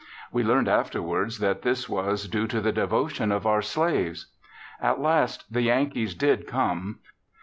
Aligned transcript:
We 0.31 0.43
learned 0.43 0.67
afterward 0.67 1.33
that 1.41 1.61
this 1.61 1.87
was 1.87 2.27
due 2.27 2.47
to 2.47 2.59
the 2.59 2.71
devotion 2.71 3.31
of 3.31 3.45
our 3.45 3.61
slaves. 3.61 4.33
At 4.81 4.99
last 4.99 5.53
the 5.53 5.61
Yankees 5.61 6.15
did 6.15 6.47
come. 6.47 7.01